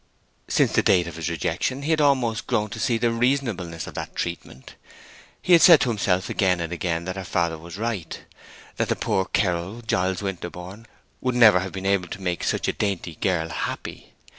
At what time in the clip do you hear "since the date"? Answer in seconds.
0.47-1.05